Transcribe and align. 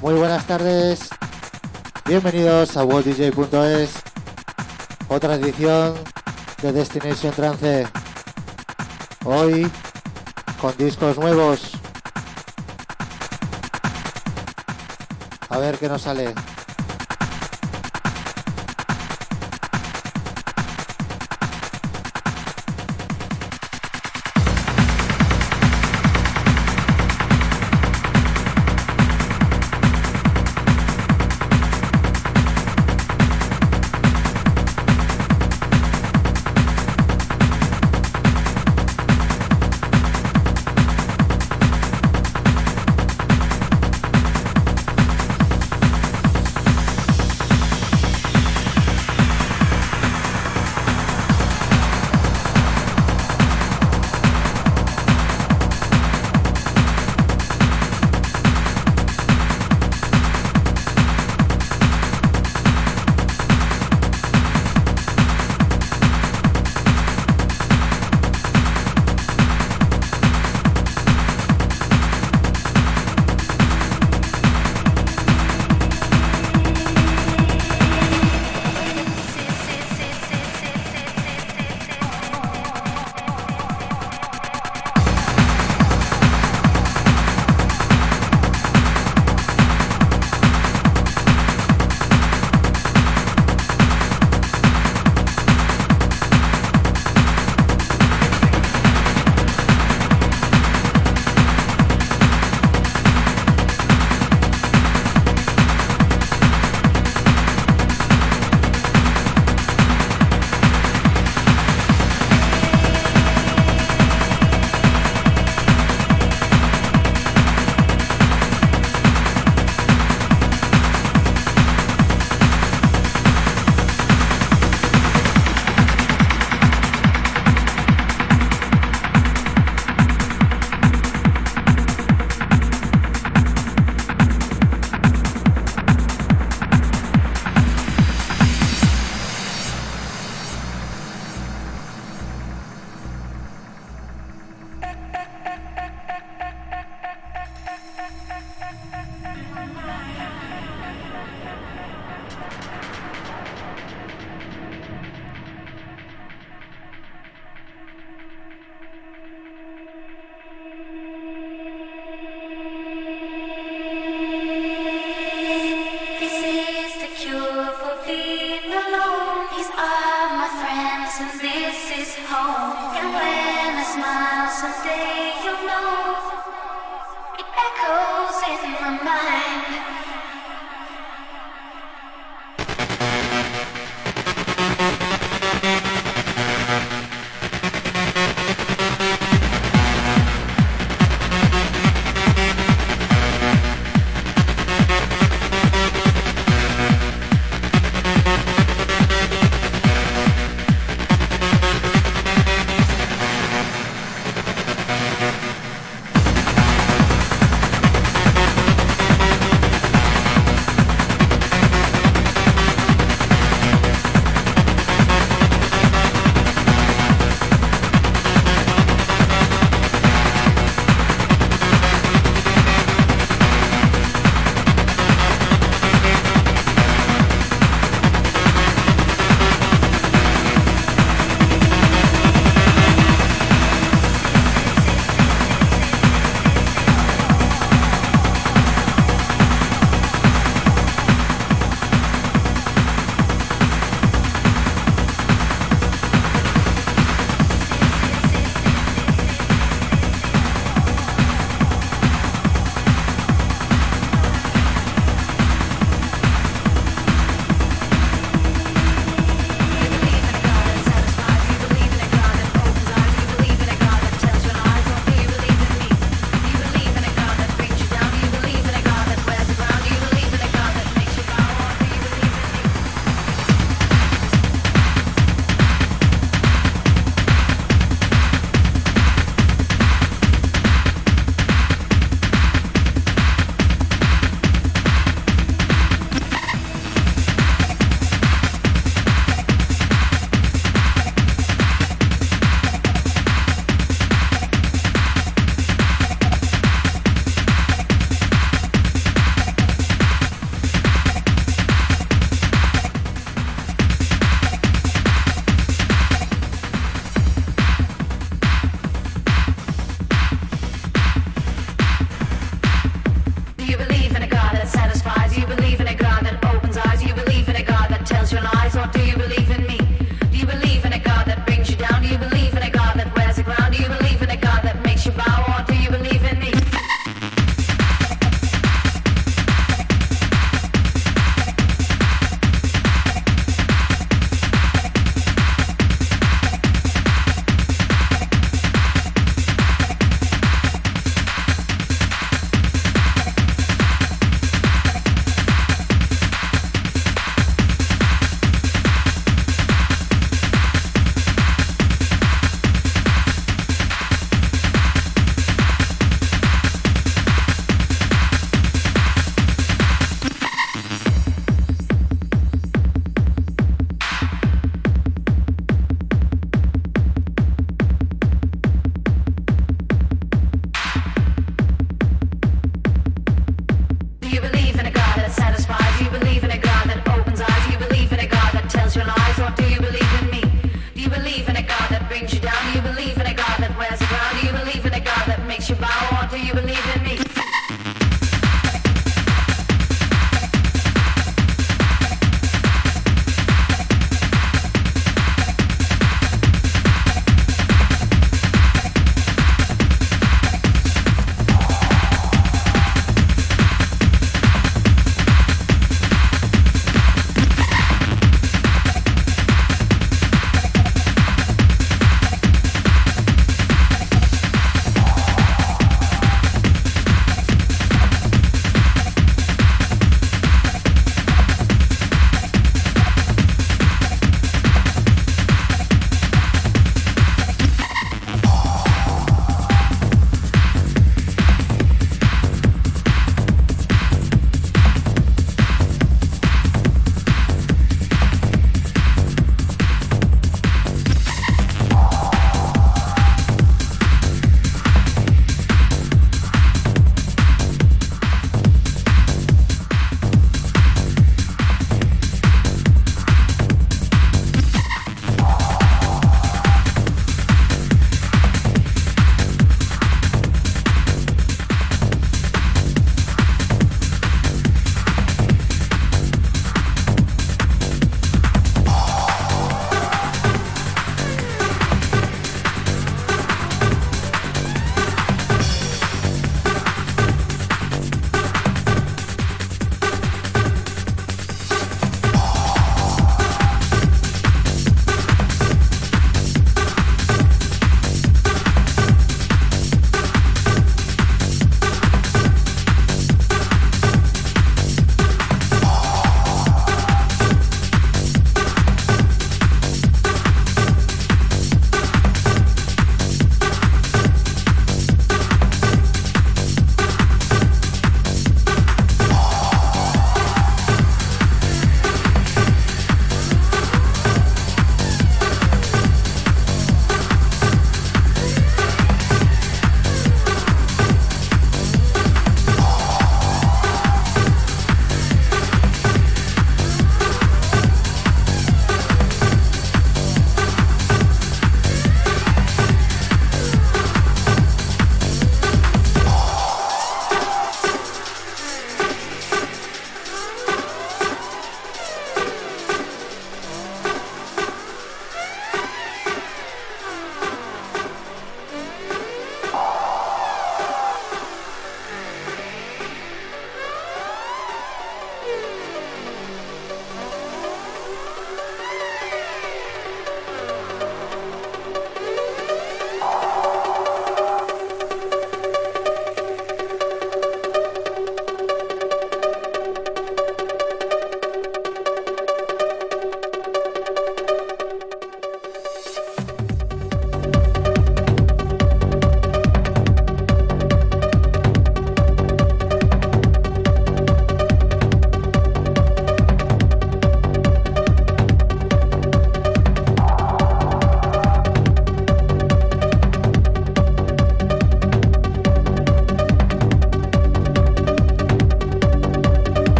Muy 0.00 0.14
buenas 0.14 0.46
tardes. 0.46 1.10
Bienvenidos 2.06 2.74
a 2.78 2.84
worlddj.es. 2.84 4.02
Otra 5.08 5.34
edición 5.34 5.94
de 6.62 6.72
Destination 6.72 7.32
Trance. 7.34 7.86
Hoy 9.24 9.70
con 10.58 10.74
discos 10.78 11.18
nuevos. 11.18 11.72
A 15.50 15.58
ver 15.58 15.76
qué 15.76 15.86
nos 15.86 16.00
sale. 16.00 16.34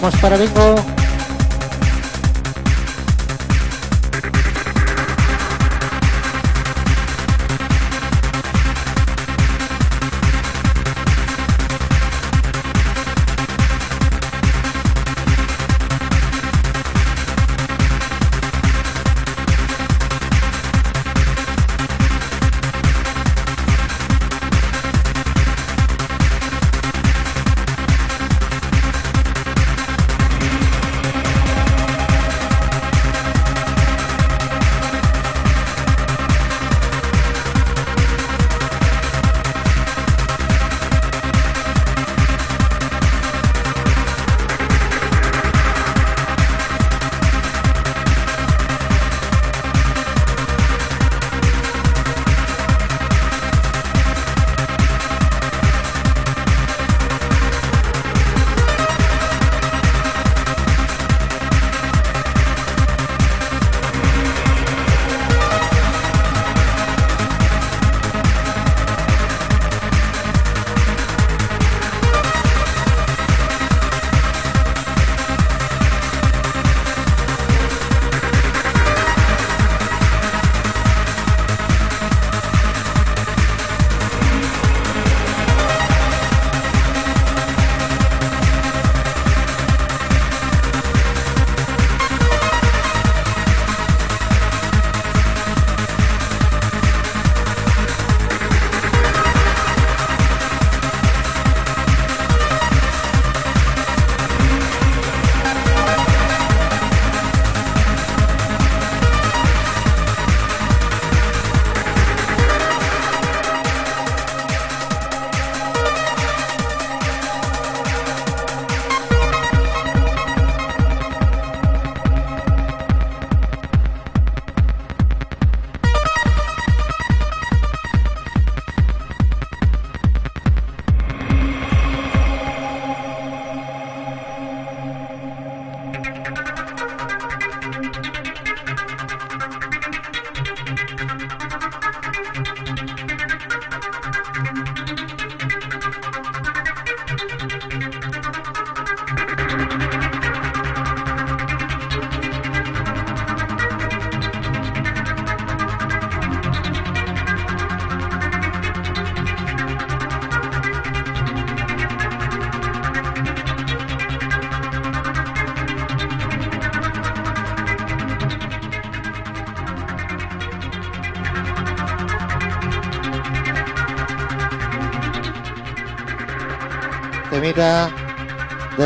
Vamos 0.00 0.20
para 0.20 0.36
bingo. 0.36 0.87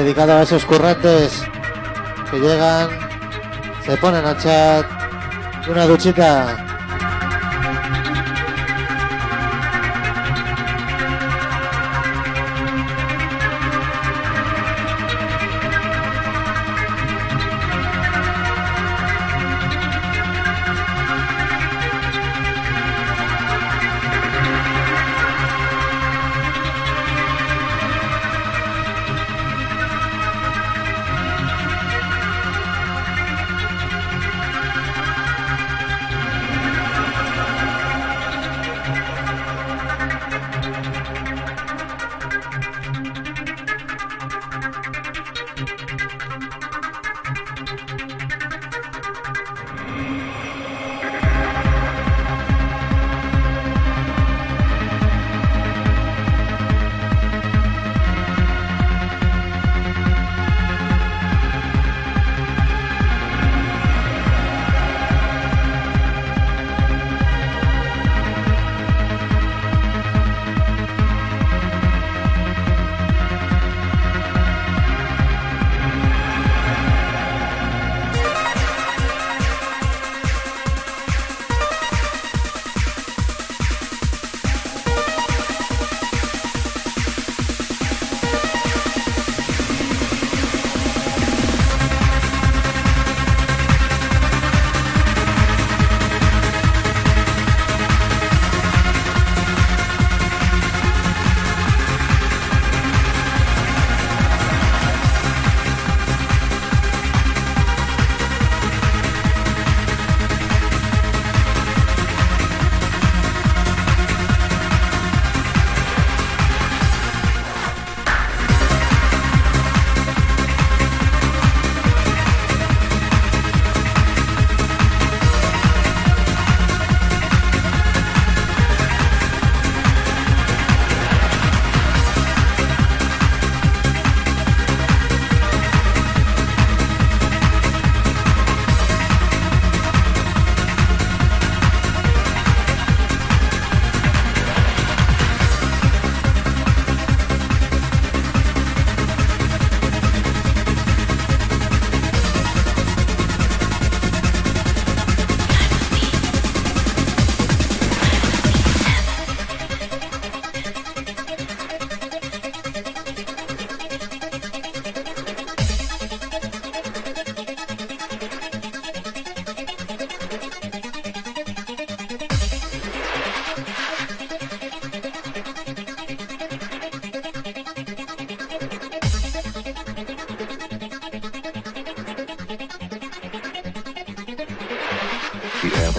Dedicado 0.03 0.33
a 0.33 0.43
esos 0.43 0.65
currantes 0.65 1.45
que 2.31 2.39
llegan, 2.41 2.89
se 3.87 3.97
ponen 3.99 4.25
al 4.25 4.37
chat, 4.39 4.85
una 5.69 5.87
duchita. 5.87 6.72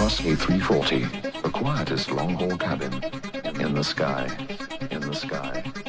Airbus 0.04 0.36
A340, 0.36 1.42
the 1.42 1.48
quietest 1.48 2.10
long-haul 2.10 2.58
cabin 2.58 2.92
in 3.58 3.72
the 3.72 3.82
sky, 3.82 4.28
in 4.90 5.00
the 5.00 5.14
sky. 5.14 5.83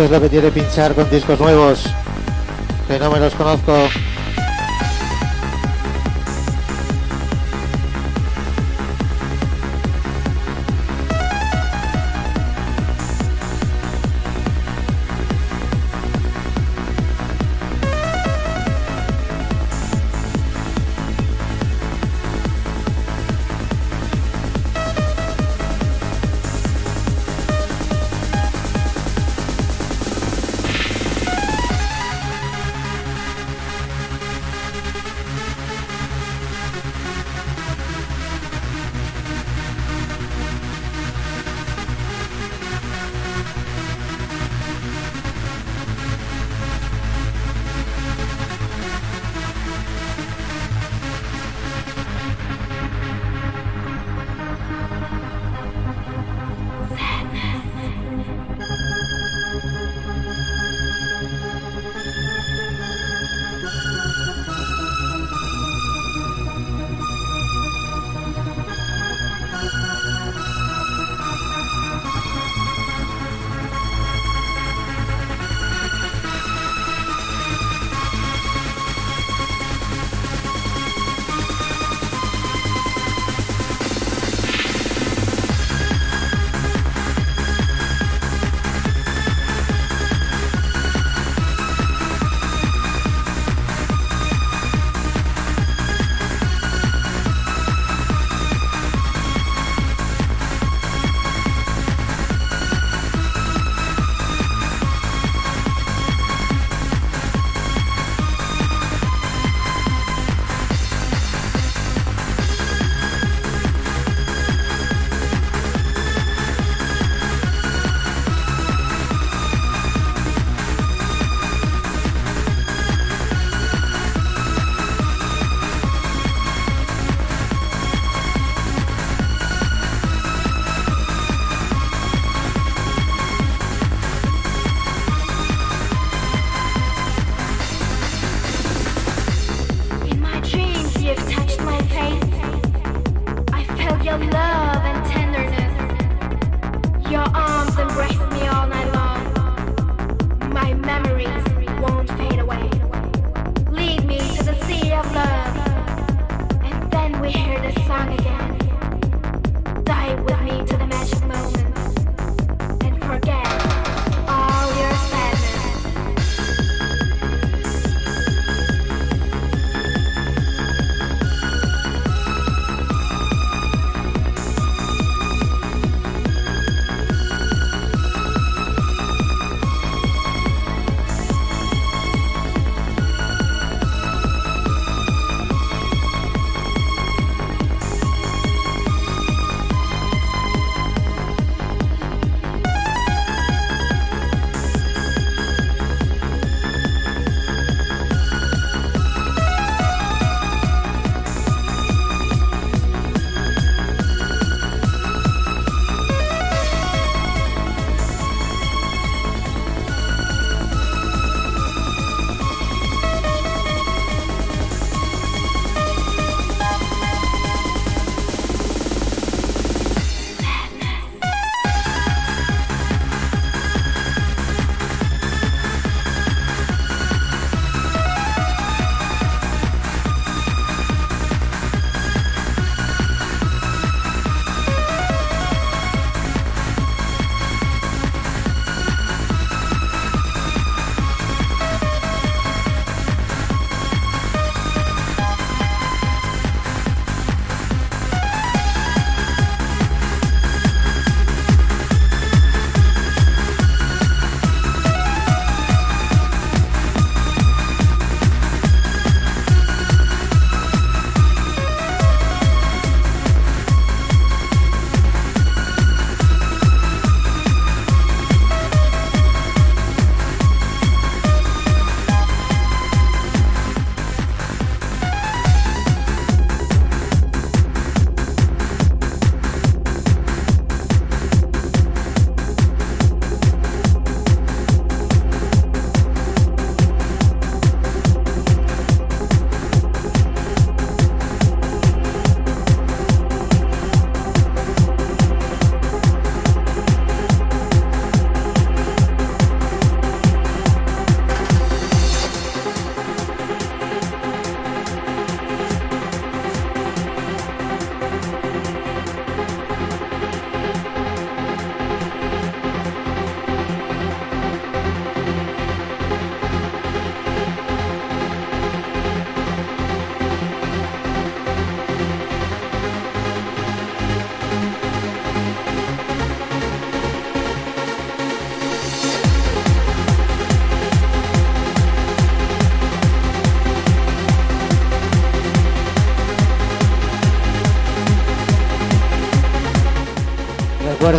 Esto 0.00 0.14
es 0.14 0.18
lo 0.18 0.26
que 0.26 0.30
tiene 0.30 0.50
pinchar 0.50 0.94
con 0.94 1.10
discos 1.10 1.38
nuevos, 1.38 1.84
que 2.88 2.98
no 2.98 3.10
me 3.10 3.20
los 3.20 3.34
conozco. 3.34 3.99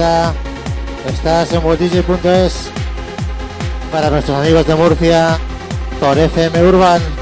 Estás 0.02 1.54
en 1.54 1.64
worlddj.es 1.64 2.72
para 3.92 4.10
nuestros 4.10 4.36
amigos 4.36 4.66
de 4.66 4.74
Murcia 4.74 5.38
por 6.00 6.18
FM 6.18 6.64
Urban. 6.70 7.21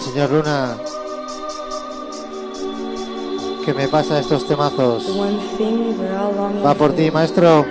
señor 0.00 0.30
Luna 0.30 0.76
que 3.64 3.74
me 3.74 3.88
pasa 3.88 4.18
estos 4.18 4.46
temazos. 4.46 5.04
Va 6.64 6.74
por 6.74 6.94
ti, 6.94 7.10
maestro. 7.10 7.66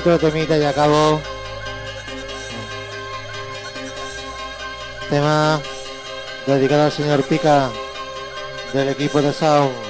Otro 0.00 0.18
temita 0.18 0.56
y 0.56 0.64
acabo. 0.64 1.20
Tema 5.10 5.60
dedicado 6.46 6.84
al 6.84 6.92
señor 6.92 7.22
Pica 7.24 7.68
del 8.72 8.88
equipo 8.88 9.20
de 9.20 9.30
Sound. 9.30 9.89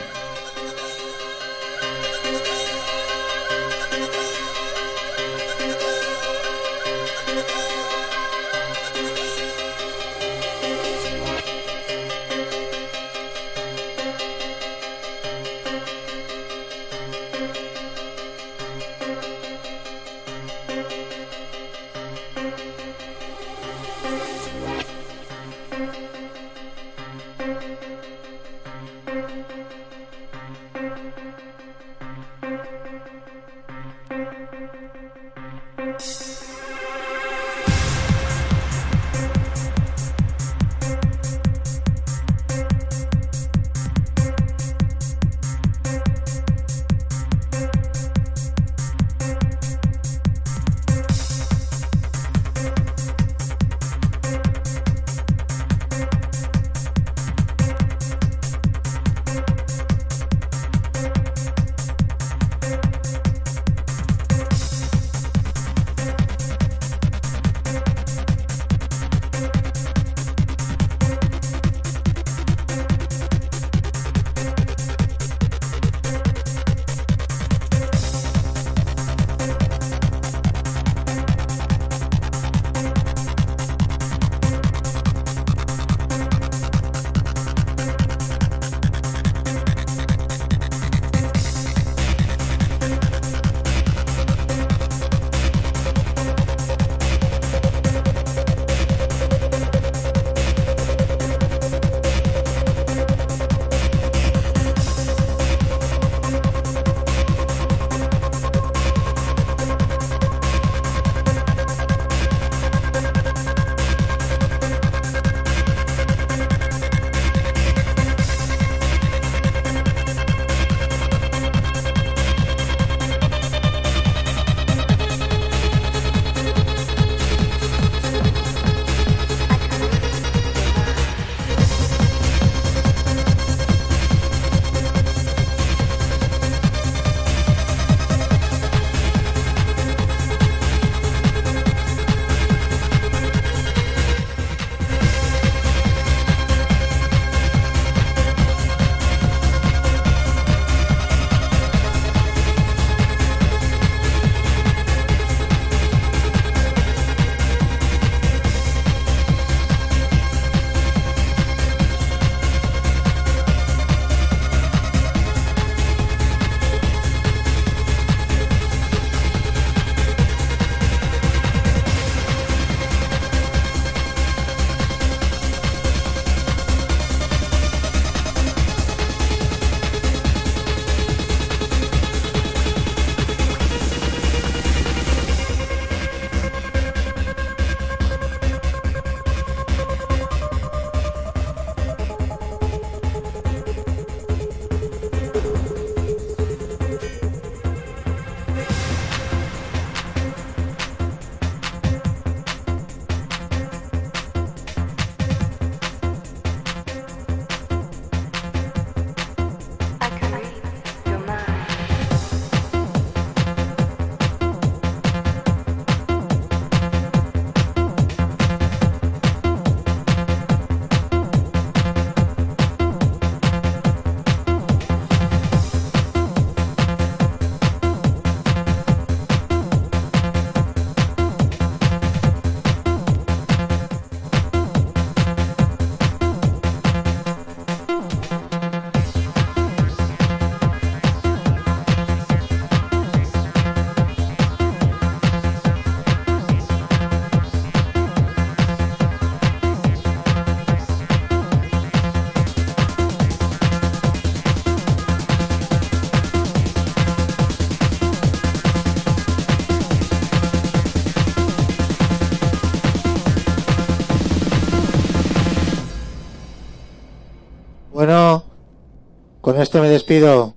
Esto 269.63 269.81
me 269.81 269.89
despido. 269.89 270.55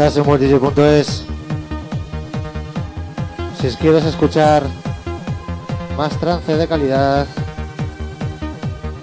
Estás 0.00 0.16
en 0.16 0.26
worlddj.es. 0.26 1.24
Si 3.60 3.76
quieres 3.76 4.02
escuchar 4.06 4.62
más 5.94 6.18
trance 6.18 6.56
de 6.56 6.66
calidad, 6.66 7.26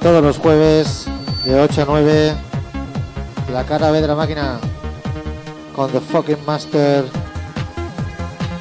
todos 0.01 0.23
los 0.23 0.39
jueves 0.39 1.05
de 1.45 1.61
8 1.61 1.83
a 1.83 1.85
9, 1.85 2.33
la 3.53 3.63
cara 3.65 3.91
B 3.91 4.01
de 4.01 4.07
la 4.07 4.15
máquina 4.15 4.59
con 5.75 5.91
The 5.91 5.99
Fucking 5.99 6.43
Master 6.47 7.05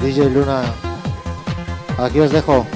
DJ 0.02 0.28
Luna. 0.28 0.60
Aquí 1.96 2.20
os 2.20 2.30
dejo. 2.30 2.66